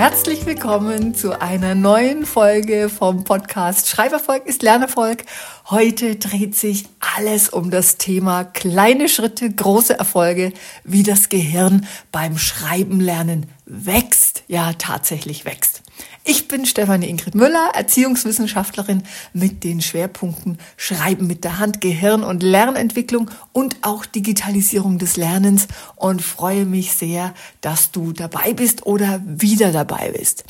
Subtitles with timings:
[0.00, 5.26] Herzlich willkommen zu einer neuen Folge vom Podcast Schreiberfolg ist Lernerfolg.
[5.68, 6.86] Heute dreht sich
[7.18, 10.54] alles um das Thema kleine Schritte, große Erfolge,
[10.84, 15.82] wie das Gehirn beim Schreiben lernen wächst, ja tatsächlich wächst.
[16.22, 19.02] Ich bin Stefanie Ingrid Müller, Erziehungswissenschaftlerin
[19.32, 25.66] mit den Schwerpunkten Schreiben mit der Hand, Gehirn und Lernentwicklung und auch Digitalisierung des Lernens
[25.96, 30.44] und freue mich sehr, dass du dabei bist oder wieder dabei bist.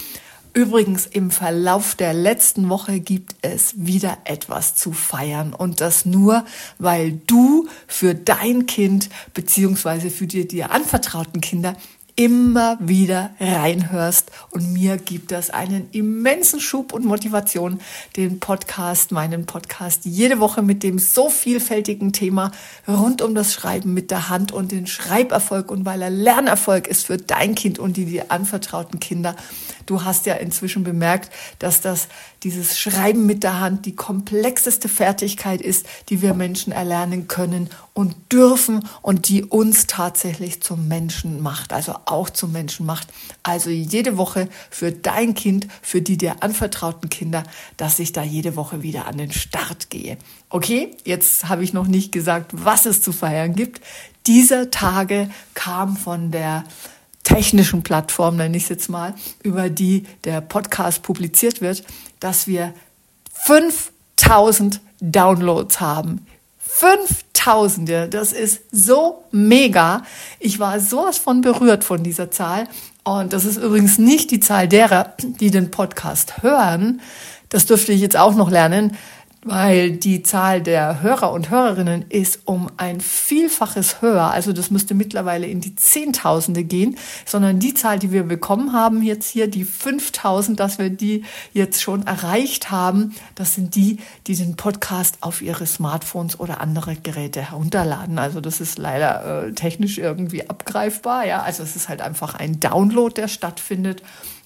[0.52, 6.44] Übrigens, im Verlauf der letzten Woche gibt es wieder etwas zu feiern und das nur,
[6.80, 11.76] weil du für dein Kind beziehungsweise für die dir anvertrauten Kinder
[12.16, 14.30] immer wieder reinhörst.
[14.50, 17.80] Und mir gibt das einen immensen Schub und Motivation,
[18.16, 22.53] den Podcast, meinen Podcast jede Woche mit dem so vielfältigen Thema
[22.86, 27.06] rund um das Schreiben mit der Hand und den Schreiberfolg und weil er Lernerfolg ist
[27.06, 29.36] für dein Kind und die dir anvertrauten Kinder.
[29.91, 32.06] Du hast ja inzwischen bemerkt, dass das
[32.44, 38.14] dieses Schreiben mit der Hand die komplexeste Fertigkeit ist, die wir Menschen erlernen können und
[38.30, 43.08] dürfen und die uns tatsächlich zum Menschen macht, also auch zum Menschen macht.
[43.42, 47.42] Also jede Woche für dein Kind, für die dir anvertrauten Kinder,
[47.77, 50.19] dass ich da jede Woche wieder an den Start gehe.
[50.50, 53.80] Okay, jetzt habe ich noch nicht gesagt, was es zu feiern gibt.
[54.28, 56.62] Dieser Tage kam von der
[57.24, 61.84] technischen Plattform, nenne ich es jetzt mal, über die der Podcast publiziert wird,
[62.19, 62.75] dass wir
[63.32, 66.26] 5000 Downloads haben.
[66.58, 70.04] 5000, ja, das ist so mega.
[70.38, 72.69] Ich war sowas von berührt von dieser Zahl.
[73.03, 77.00] Und das ist übrigens nicht die Zahl derer, die den Podcast hören.
[77.48, 78.97] Das dürfte ich jetzt auch noch lernen
[79.42, 84.30] weil die Zahl der Hörer und Hörerinnen ist um ein Vielfaches höher.
[84.30, 89.02] Also das müsste mittlerweile in die Zehntausende gehen, sondern die Zahl, die wir bekommen haben
[89.02, 91.24] jetzt hier, die 5000, dass wir die
[91.54, 96.96] jetzt schon erreicht haben, das sind die, die den Podcast auf ihre Smartphones oder andere
[96.96, 98.18] Geräte herunterladen.
[98.18, 101.26] Also das ist leider äh, technisch irgendwie abgreifbar.
[101.26, 104.02] Ja, also es ist halt einfach ein Download, der stattfindet.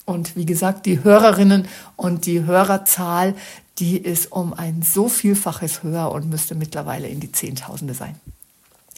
[0.06, 1.66] Und wie gesagt, die Hörerinnen
[1.96, 3.34] und die Hörerzahl,
[3.78, 8.20] die ist um ein so Vielfaches höher und müsste mittlerweile in die Zehntausende sein.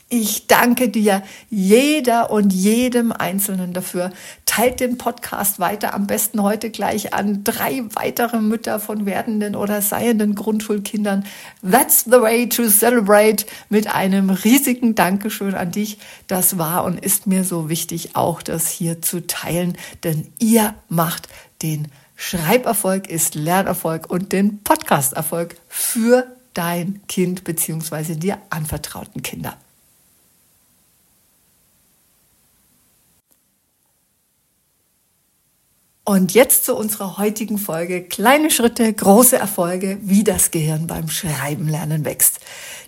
[0.08, 4.12] Ich danke dir, jeder und jedem Einzelnen dafür.
[4.44, 9.82] Teilt den Podcast weiter, am besten heute gleich an drei weitere Mütter von werdenden oder
[9.82, 11.24] seienden Grundschulkindern.
[11.68, 15.98] That's the way to celebrate mit einem riesigen Dankeschön an dich.
[16.28, 21.28] Das war und ist mir so wichtig, auch das hier zu teilen, denn ihr macht
[21.64, 28.14] den Schreiberfolg ist Lernerfolg und den Podcasterfolg für dein Kind bzw.
[28.14, 29.56] dir anvertrauten Kinder.
[36.08, 38.00] Und jetzt zu unserer heutigen Folge.
[38.00, 42.38] Kleine Schritte, große Erfolge, wie das Gehirn beim Schreiben lernen wächst.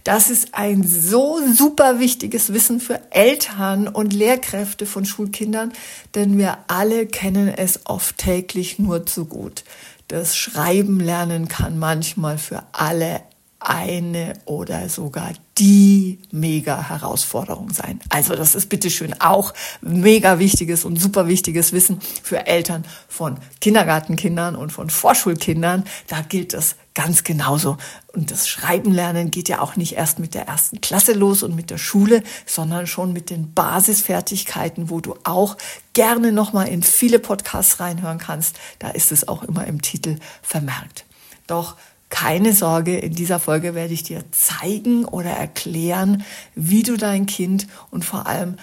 [0.05, 5.73] Das ist ein so super wichtiges Wissen für Eltern und Lehrkräfte von Schulkindern,
[6.15, 9.65] denn wir alle kennen es oft täglich nur zu gut.
[10.07, 13.23] Das Schreiben lernen kann manchmal für alle
[13.61, 17.99] eine oder sogar die mega Herausforderung sein.
[18.09, 24.55] Also das ist bitteschön auch mega wichtiges und super wichtiges Wissen für Eltern von Kindergartenkindern
[24.55, 25.85] und von Vorschulkindern.
[26.07, 27.77] Da gilt das ganz genauso.
[28.13, 31.57] Und das Schreiben lernen geht ja auch nicht erst mit der ersten Klasse los und
[31.57, 35.57] mit der Schule, sondern schon mit den Basisfertigkeiten, wo du auch
[35.95, 38.57] gerne nochmal in viele Podcasts reinhören kannst.
[38.79, 41.05] Da ist es auch immer im Titel vermerkt.
[41.49, 41.77] Doch
[42.11, 46.25] keine Sorge, in dieser Folge werde ich dir zeigen oder erklären,
[46.55, 48.57] wie du dein Kind und vor allem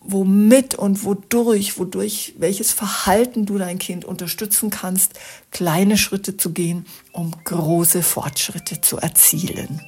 [0.00, 5.12] womit und wodurch, wodurch, welches Verhalten du dein Kind unterstützen kannst,
[5.50, 9.80] kleine Schritte zu gehen, um große Fortschritte zu erzielen.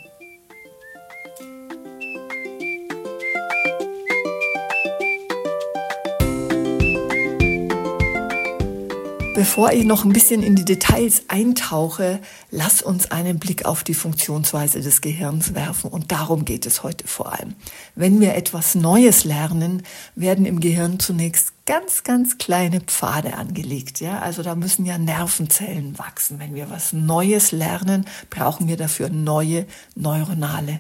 [9.35, 12.21] Bevor ich noch ein bisschen in die Details eintauche,
[12.53, 15.91] lass uns einen Blick auf die Funktionsweise des Gehirns werfen.
[15.91, 17.55] Und darum geht es heute vor allem.
[17.97, 19.83] Wenn wir etwas Neues lernen,
[20.15, 24.01] werden im Gehirn zunächst ganz, ganz kleine Pfade angelegt.
[24.01, 26.39] Ja, also da müssen ja Nervenzellen wachsen.
[26.39, 29.67] Wenn wir was Neues lernen, brauchen wir dafür neue
[29.97, 30.79] neuronale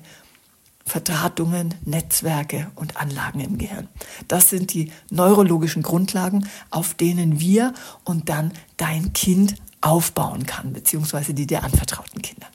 [0.84, 3.88] Verdrahtungen, Netzwerke und Anlagen im Gehirn.
[4.28, 7.72] Das sind die neurologischen Grundlagen, auf denen wir
[8.04, 12.46] und dann dein Kind aufbauen kann, beziehungsweise die dir anvertrauten Kinder.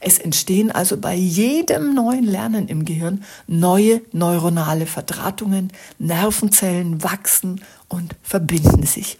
[0.00, 8.14] Es entstehen also bei jedem neuen Lernen im Gehirn neue neuronale Verdrahtungen, Nervenzellen wachsen und
[8.22, 9.18] verbinden sich.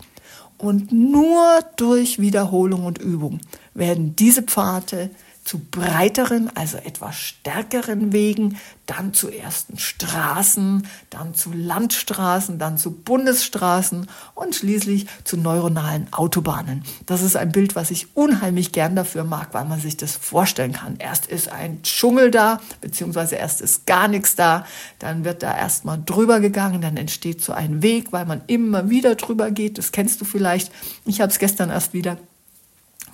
[0.58, 3.40] Und nur durch Wiederholung und Übung
[3.74, 5.10] werden diese Pfade
[5.46, 12.90] zu breiteren, also etwas stärkeren Wegen, dann zu ersten Straßen, dann zu Landstraßen, dann zu
[12.90, 16.82] Bundesstraßen und schließlich zu neuronalen Autobahnen.
[17.06, 20.72] Das ist ein Bild, was ich unheimlich gern dafür mag, weil man sich das vorstellen
[20.72, 20.96] kann.
[20.98, 24.66] Erst ist ein Dschungel da, beziehungsweise erst ist gar nichts da,
[24.98, 29.14] dann wird da erstmal drüber gegangen, dann entsteht so ein Weg, weil man immer wieder
[29.14, 29.78] drüber geht.
[29.78, 30.72] Das kennst du vielleicht.
[31.04, 32.16] Ich habe es gestern erst wieder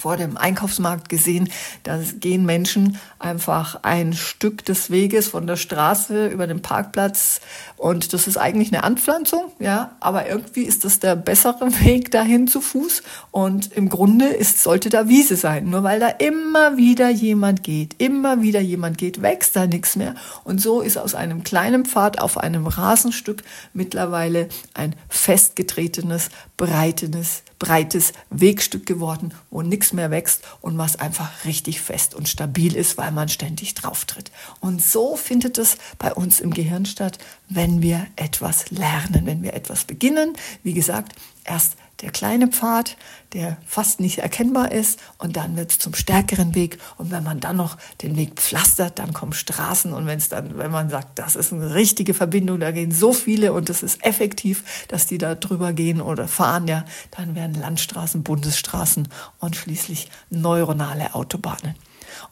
[0.02, 1.48] vor dem Einkaufsmarkt gesehen,
[1.84, 7.40] da gehen Menschen einfach ein Stück des Weges von der Straße über den Parkplatz.
[7.76, 12.48] Und das ist eigentlich eine Anpflanzung, ja, aber irgendwie ist das der bessere Weg dahin
[12.48, 13.04] zu Fuß.
[13.30, 15.70] Und im Grunde ist, sollte da Wiese sein.
[15.70, 20.16] Nur weil da immer wieder jemand geht, immer wieder jemand geht, wächst da nichts mehr.
[20.42, 28.12] Und so ist aus einem kleinen Pfad auf einem Rasenstück mittlerweile ein festgetretenes, breitenes, breites
[28.30, 33.12] Wegstück geworden, wo nichts mehr wächst und was einfach richtig fest und stabil ist, weil
[33.12, 34.30] man ständig drauf tritt.
[34.60, 37.18] Und so findet es bei uns im Gehirn statt,
[37.48, 40.34] wenn wir etwas lernen, wenn wir etwas beginnen.
[40.62, 42.96] Wie gesagt, erst der kleine Pfad,
[43.32, 47.40] der fast nicht erkennbar ist und dann wird es zum stärkeren Weg und wenn man
[47.40, 51.18] dann noch den Weg pflastert, dann kommen Straßen und wenn es dann, wenn man sagt,
[51.18, 55.18] das ist eine richtige Verbindung, da gehen so viele und es ist effektiv, dass die
[55.18, 59.08] da drüber gehen oder fahren, ja, dann werden Landstraßen, Bundesstraßen
[59.38, 61.74] und schließlich neuronale Autobahnen.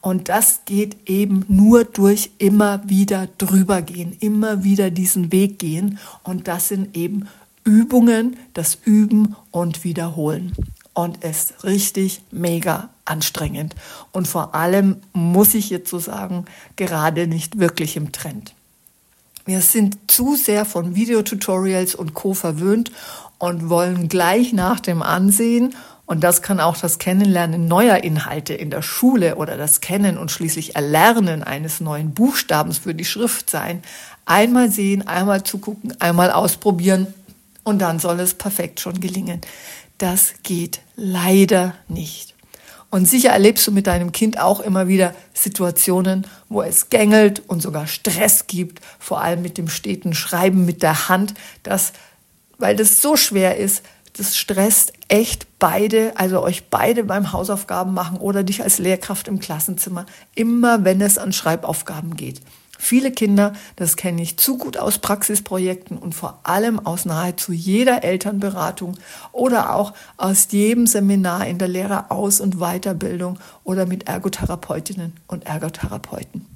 [0.01, 5.99] Und das geht eben nur durch immer wieder drüber gehen, immer wieder diesen Weg gehen.
[6.23, 7.29] Und das sind eben
[7.65, 10.53] Übungen, das Üben und Wiederholen.
[10.93, 13.75] Und es ist richtig mega anstrengend.
[14.13, 16.47] Und vor allem muss ich jetzt so sagen,
[16.77, 18.55] gerade nicht wirklich im Trend.
[19.47, 22.35] Wir sind zu sehr von Videotutorials und Co.
[22.35, 22.93] verwöhnt
[23.39, 25.75] und wollen gleich nach dem Ansehen
[26.11, 30.33] und das kann auch das Kennenlernen neuer Inhalte in der Schule oder das Kennen und
[30.33, 33.81] schließlich Erlernen eines neuen Buchstabens für die Schrift sein.
[34.27, 37.15] Einmal sehen, einmal zugucken, einmal ausprobieren
[37.65, 39.41] und dann soll es perfekt schon gelingen.
[39.99, 42.35] Das geht leider nicht.
[42.91, 47.63] Und sicher erlebst du mit deinem Kind auch immer wieder Situationen, wo es gängelt und
[47.63, 51.93] sogar Stress gibt, vor allem mit dem steten Schreiben mit der Hand, dass,
[52.59, 53.85] weil das so schwer ist,
[54.15, 59.39] das stresst echt beide, also euch beide beim Hausaufgaben machen oder dich als Lehrkraft im
[59.39, 60.05] Klassenzimmer,
[60.35, 62.41] immer wenn es an Schreibaufgaben geht.
[62.83, 68.03] Viele Kinder, das kenne ich zu gut aus Praxisprojekten und vor allem aus nahezu jeder
[68.05, 68.97] Elternberatung
[69.33, 76.47] oder auch aus jedem Seminar in der Lehreraus- und Weiterbildung oder mit Ergotherapeutinnen und Ergotherapeuten.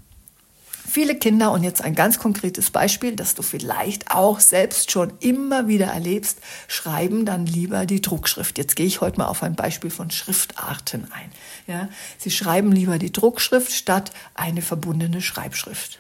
[0.88, 5.69] Viele Kinder, und jetzt ein ganz konkretes Beispiel, das du vielleicht auch selbst schon immer
[5.69, 6.38] wieder erlebst,
[6.69, 8.57] schreiben dann lieber die Druckschrift.
[8.57, 11.31] Jetzt gehe ich heute mal auf ein Beispiel von Schriftarten ein.
[11.66, 15.99] Ja, sie schreiben lieber die Druckschrift statt eine verbundene Schreibschrift.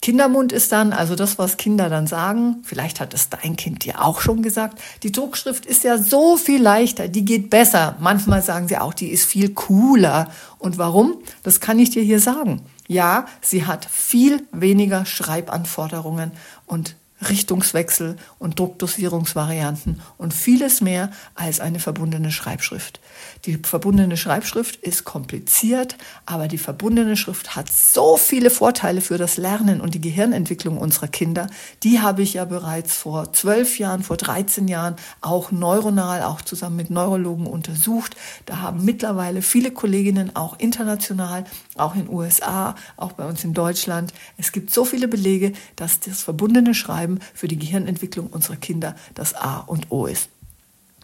[0.00, 4.04] Kindermund ist dann, also das, was Kinder dann sagen, vielleicht hat es dein Kind dir
[4.04, 7.96] auch schon gesagt, die Druckschrift ist ja so viel leichter, die geht besser.
[7.98, 10.30] Manchmal sagen sie auch, die ist viel cooler.
[10.58, 11.14] Und warum?
[11.42, 12.62] Das kann ich dir hier sagen.
[12.86, 16.30] Ja, sie hat viel weniger Schreibanforderungen
[16.66, 16.94] und
[17.26, 23.00] Richtungswechsel und Druckdosierungsvarianten und vieles mehr als eine verbundene Schreibschrift.
[23.44, 25.96] Die verbundene Schreibschrift ist kompliziert,
[26.26, 31.08] aber die verbundene Schrift hat so viele Vorteile für das Lernen und die Gehirnentwicklung unserer
[31.08, 31.48] Kinder.
[31.82, 36.76] Die habe ich ja bereits vor zwölf Jahren, vor 13 Jahren auch neuronal, auch zusammen
[36.76, 38.16] mit Neurologen untersucht.
[38.46, 41.44] Da haben mittlerweile viele Kolleginnen auch international,
[41.76, 44.12] auch in USA, auch bei uns in Deutschland.
[44.36, 49.34] Es gibt so viele Belege, dass das verbundene Schreiben für die Gehirnentwicklung unserer Kinder das
[49.34, 50.28] A und O ist.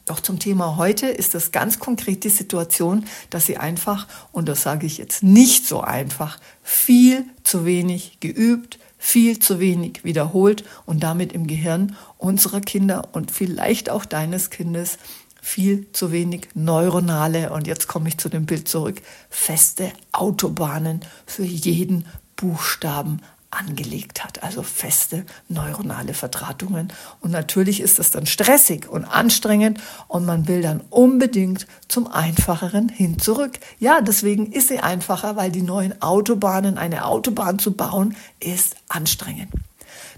[0.07, 4.63] Doch zum Thema heute ist das ganz konkret die Situation, dass sie einfach, und das
[4.63, 11.03] sage ich jetzt nicht so einfach, viel zu wenig geübt, viel zu wenig wiederholt und
[11.03, 14.99] damit im Gehirn unserer Kinder und vielleicht auch deines Kindes
[15.41, 21.45] viel zu wenig neuronale, und jetzt komme ich zu dem Bild zurück, feste Autobahnen für
[21.45, 22.07] jeden
[22.37, 23.21] Buchstaben
[23.55, 26.93] angelegt hat, also feste neuronale Verdrahtungen.
[27.21, 32.89] Und natürlich ist das dann stressig und anstrengend und man will dann unbedingt zum Einfacheren
[32.89, 33.59] hin zurück.
[33.79, 39.51] Ja, deswegen ist sie einfacher, weil die neuen Autobahnen, eine Autobahn zu bauen, ist anstrengend.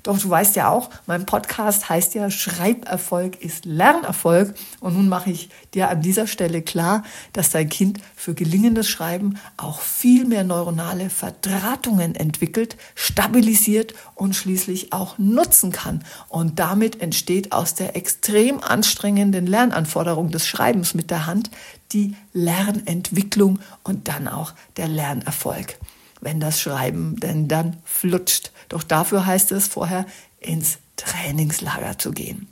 [0.06, 4.54] Doch du weißt ja auch, mein Podcast heißt ja Schreiberfolg ist Lernerfolg.
[4.78, 9.36] Und nun mache ich dir an dieser Stelle klar, dass dein Kind für gelingendes Schreiben
[9.56, 16.04] auch viel mehr neuronale Verdrahtungen entwickelt, stabilisiert und schließlich auch nutzen kann.
[16.28, 21.50] Und damit entsteht aus der extrem anstrengenden Lernanforderung des Schreibens mit der Hand
[21.90, 25.80] die Lernentwicklung und dann auch der Lernerfolg
[26.20, 28.52] wenn das Schreiben denn dann flutscht.
[28.68, 30.06] Doch dafür heißt es vorher
[30.40, 32.48] ins Trainingslager zu gehen.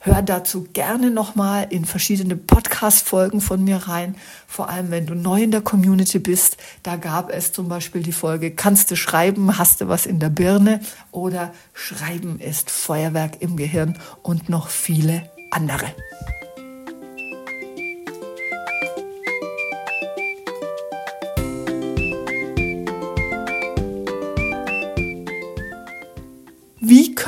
[0.00, 4.14] Hör dazu gerne nochmal in verschiedene Podcast-Folgen von mir rein.
[4.46, 6.56] Vor allem, wenn du neu in der Community bist.
[6.84, 9.58] Da gab es zum Beispiel die Folge Kannst du schreiben?
[9.58, 10.80] Hast du was in der Birne?
[11.10, 15.92] Oder Schreiben ist Feuerwerk im Gehirn und noch viele andere.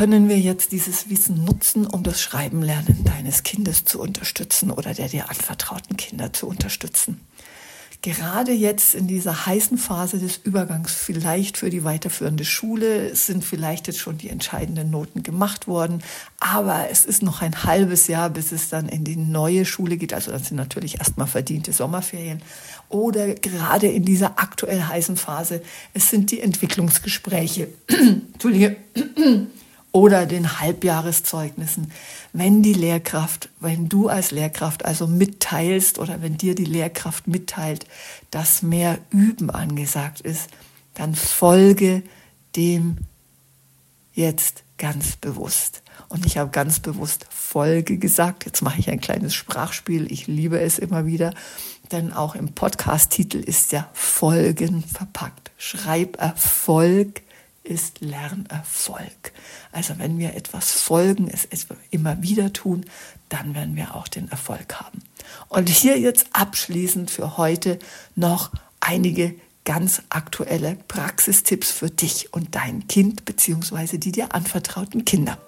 [0.00, 5.08] Können wir jetzt dieses Wissen nutzen, um das Schreibenlernen deines Kindes zu unterstützen oder der
[5.08, 7.20] dir anvertrauten Kinder zu unterstützen?
[8.00, 13.88] Gerade jetzt in dieser heißen Phase des Übergangs, vielleicht für die weiterführende Schule, sind vielleicht
[13.88, 16.02] jetzt schon die entscheidenden Noten gemacht worden,
[16.38, 20.14] aber es ist noch ein halbes Jahr, bis es dann in die neue Schule geht.
[20.14, 22.40] Also das sind natürlich erstmal verdiente Sommerferien.
[22.88, 25.60] Oder gerade in dieser aktuell heißen Phase,
[25.92, 27.68] es sind die Entwicklungsgespräche.
[28.32, 28.76] Entschuldige
[29.92, 31.92] oder den Halbjahreszeugnissen.
[32.32, 37.86] Wenn die Lehrkraft, wenn du als Lehrkraft also mitteilst oder wenn dir die Lehrkraft mitteilt,
[38.30, 40.48] dass mehr Üben angesagt ist,
[40.94, 42.02] dann folge
[42.56, 42.98] dem
[44.12, 45.82] jetzt ganz bewusst.
[46.08, 48.44] Und ich habe ganz bewusst Folge gesagt.
[48.44, 50.10] Jetzt mache ich ein kleines Sprachspiel.
[50.10, 51.32] Ich liebe es immer wieder.
[51.92, 55.50] Denn auch im Podcast-Titel ist ja Folgen verpackt.
[55.56, 57.22] Schreiberfolg
[57.62, 59.32] ist Lernerfolg.
[59.72, 61.48] Also wenn wir etwas folgen, es,
[61.90, 62.86] immer wieder tun,
[63.28, 65.02] dann werden wir auch den Erfolg haben.
[65.48, 67.78] Und hier jetzt abschließend für heute
[68.16, 68.50] noch
[68.80, 73.98] einige ganz aktuelle Praxistipps für dich und dein Kind bzw.
[73.98, 75.38] die dir anvertrauten Kinder.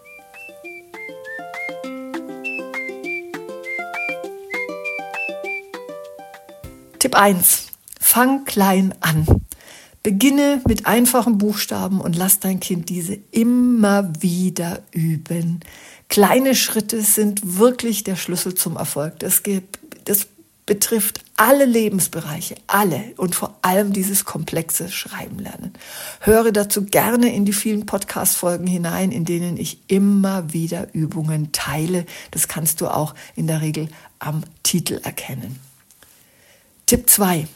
[6.98, 7.66] Tipp 1.
[7.98, 9.26] Fang klein an.
[10.02, 15.60] Beginne mit einfachen Buchstaben und lass dein Kind diese immer wieder üben.
[16.08, 19.20] Kleine Schritte sind wirklich der Schlüssel zum Erfolg.
[19.20, 19.42] Das,
[20.04, 20.26] das
[20.66, 25.72] betrifft alle Lebensbereiche, alle und vor allem dieses komplexe Schreiben lernen.
[26.20, 32.06] Höre dazu gerne in die vielen Podcast-Folgen hinein, in denen ich immer wieder Übungen teile.
[32.30, 35.58] Das kannst du auch in der Regel am Titel erkennen.
[36.86, 37.46] Tipp 2.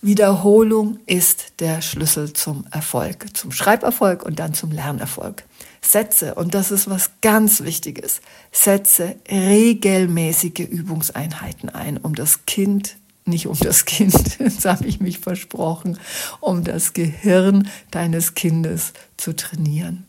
[0.00, 5.44] Wiederholung ist der Schlüssel zum Erfolg, zum Schreiberfolg und dann zum Lernerfolg.
[5.80, 8.20] Setze, und das ist was ganz Wichtiges,
[8.52, 15.18] setze regelmäßige Übungseinheiten ein, um das Kind, nicht um das Kind, das habe ich mich
[15.18, 15.98] versprochen,
[16.40, 20.06] um das Gehirn deines Kindes zu trainieren.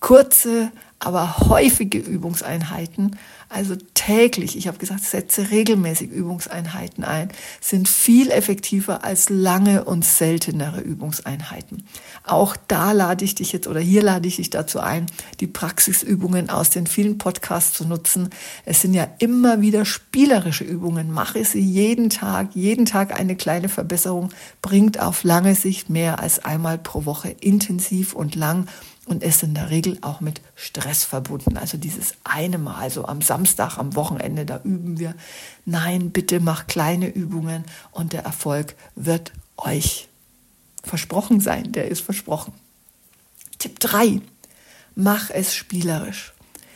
[0.00, 3.16] Kurze, aber häufige Übungseinheiten
[3.50, 7.30] also täglich, ich habe gesagt, setze regelmäßig Übungseinheiten ein,
[7.62, 11.86] sind viel effektiver als lange und seltenere Übungseinheiten.
[12.24, 15.06] Auch da lade ich dich jetzt oder hier lade ich dich dazu ein,
[15.40, 18.28] die Praxisübungen aus den vielen Podcasts zu nutzen.
[18.66, 21.10] Es sind ja immer wieder spielerische Übungen.
[21.10, 24.28] Mache sie jeden Tag, jeden Tag eine kleine Verbesserung,
[24.60, 28.66] bringt auf lange Sicht mehr als einmal pro Woche intensiv und lang
[29.08, 31.56] und ist in der Regel auch mit Stress verbunden.
[31.56, 35.14] Also dieses eine Mal, so am Samstag, am Wochenende, da üben wir.
[35.64, 40.08] Nein, bitte mach kleine Übungen und der Erfolg wird euch
[40.84, 41.72] versprochen sein.
[41.72, 42.52] Der ist versprochen.
[43.58, 44.20] Tipp 3.
[44.94, 46.32] Mach es spielerisch.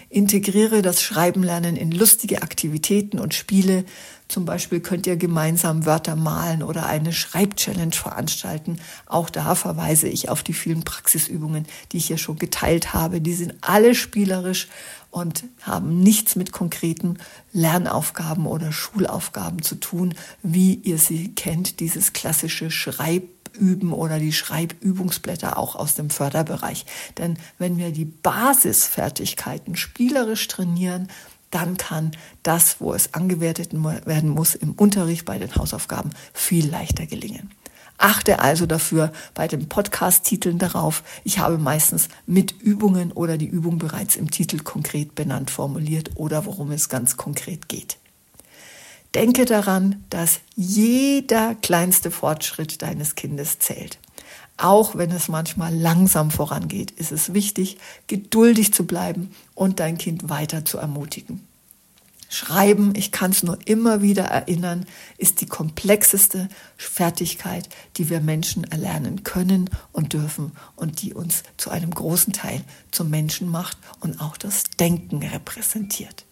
[0.08, 3.84] Integriere das Schreibenlernen in lustige Aktivitäten und Spiele.
[4.32, 8.78] Zum Beispiel könnt ihr gemeinsam Wörter malen oder eine Schreibchallenge veranstalten.
[9.04, 13.20] Auch da verweise ich auf die vielen Praxisübungen, die ich hier schon geteilt habe.
[13.20, 14.68] Die sind alle spielerisch
[15.10, 17.18] und haben nichts mit konkreten
[17.52, 24.32] Lernaufgaben oder Schulaufgaben zu tun, wie ihr sie kennt, dieses klassische Schreib üben oder die
[24.32, 26.86] Schreibübungsblätter auch aus dem Förderbereich.
[27.18, 31.08] Denn wenn wir die Basisfertigkeiten spielerisch trainieren,
[31.52, 32.10] dann kann
[32.42, 37.50] das, wo es angewertet werden muss im Unterricht bei den Hausaufgaben, viel leichter gelingen.
[37.98, 41.04] Achte also dafür bei den Podcast-Titeln darauf.
[41.22, 46.44] Ich habe meistens mit Übungen oder die Übung bereits im Titel konkret benannt formuliert oder
[46.46, 47.98] worum es ganz konkret geht.
[49.14, 53.98] Denke daran, dass jeder kleinste Fortschritt deines Kindes zählt.
[54.62, 60.28] Auch wenn es manchmal langsam vorangeht, ist es wichtig, geduldig zu bleiben und dein Kind
[60.28, 61.44] weiter zu ermutigen.
[62.28, 64.86] Schreiben, ich kann es nur immer wieder erinnern,
[65.18, 71.70] ist die komplexeste Fertigkeit, die wir Menschen erlernen können und dürfen und die uns zu
[71.70, 76.24] einem großen Teil zum Menschen macht und auch das Denken repräsentiert.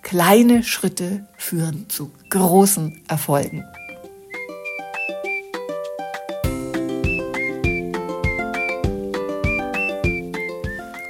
[0.00, 3.66] Kleine Schritte führen zu großen Erfolgen.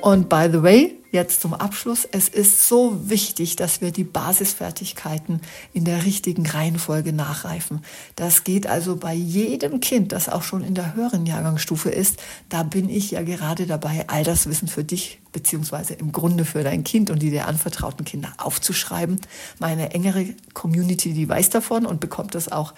[0.07, 2.05] Und by the way, jetzt zum Abschluss.
[2.05, 5.41] Es ist so wichtig, dass wir die Basisfertigkeiten
[5.73, 7.81] in der richtigen Reihenfolge nachreifen.
[8.15, 12.21] Das geht also bei jedem Kind, das auch schon in der höheren Jahrgangsstufe ist.
[12.49, 16.63] Da bin ich ja gerade dabei, all das Wissen für dich beziehungsweise im Grunde für
[16.63, 19.21] dein Kind und die dir anvertrauten Kinder aufzuschreiben.
[19.59, 22.75] Meine engere Community, die weiß davon und bekommt das auch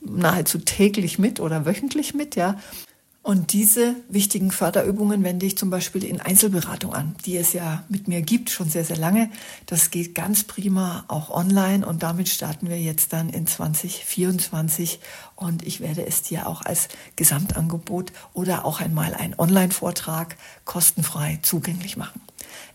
[0.00, 2.56] nahezu täglich mit oder wöchentlich mit, ja.
[3.26, 8.06] Und diese wichtigen Förderübungen wende ich zum Beispiel in Einzelberatung an, die es ja mit
[8.06, 9.30] mir gibt, schon sehr, sehr lange.
[9.66, 15.00] Das geht ganz prima auch online und damit starten wir jetzt dann in 2024
[15.34, 21.96] und ich werde es dir auch als Gesamtangebot oder auch einmal einen Online-Vortrag kostenfrei zugänglich
[21.96, 22.20] machen.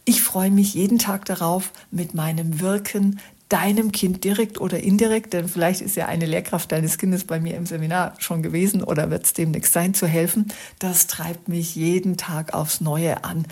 [0.04, 5.50] Ich freue mich jeden Tag darauf, mit meinem Wirken deinem Kind direkt oder indirekt, denn
[5.50, 9.26] vielleicht ist ja eine Lehrkraft deines Kindes bei mir im Seminar schon gewesen oder wird
[9.26, 10.54] es demnächst sein, zu helfen.
[10.80, 13.46] Das treibt mich jeden Tag aufs Neue an.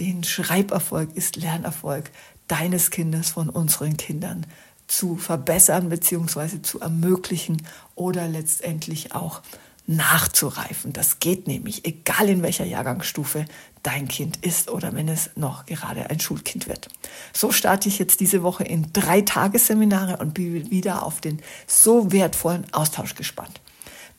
[0.00, 2.10] Den Schreiberfolg ist Lernerfolg
[2.48, 4.44] deines Kindes von unseren Kindern
[4.88, 6.60] zu verbessern bzw.
[6.62, 7.62] zu ermöglichen
[7.94, 9.40] oder letztendlich auch
[9.86, 10.92] nachzureifen.
[10.92, 13.46] Das geht nämlich, egal in welcher Jahrgangsstufe
[13.82, 16.88] dein Kind ist oder wenn es noch gerade ein Schulkind wird.
[17.32, 22.12] So starte ich jetzt diese Woche in drei Tagesseminare und bin wieder auf den so
[22.12, 23.60] wertvollen Austausch gespannt.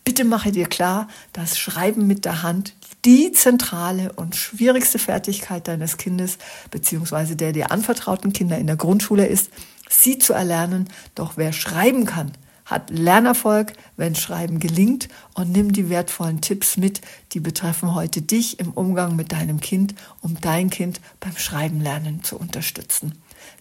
[0.04, 5.98] Bitte mache dir klar, dass Schreiben mit der Hand die zentrale und schwierigste Fertigkeit deines
[5.98, 6.38] Kindes
[6.72, 7.36] bzw.
[7.36, 9.50] der dir anvertrauten Kinder in der Grundschule ist,
[9.90, 10.90] sie zu erlernen.
[11.16, 12.34] Doch wer schreiben kann,
[12.66, 17.02] hat Lernerfolg, wenn Schreiben gelingt und nimm die wertvollen Tipps mit,
[17.34, 22.24] die betreffen heute dich im Umgang mit deinem Kind, um dein Kind beim Schreiben lernen
[22.24, 23.14] zu unterstützen.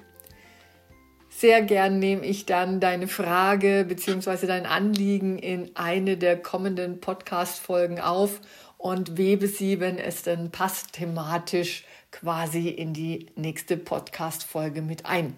[1.41, 4.47] Sehr gern nehme ich dann deine Frage bzw.
[4.47, 8.43] dein Anliegen in eine der kommenden Podcast-Folgen auf
[8.77, 15.35] und webe sie, wenn es denn passt, thematisch quasi in die nächste Podcast-Folge mit ein.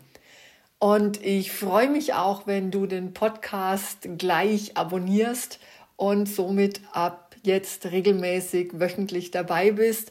[0.80, 5.60] Und ich freue mich auch, wenn du den Podcast gleich abonnierst
[5.94, 10.10] und somit ab jetzt regelmäßig wöchentlich dabei bist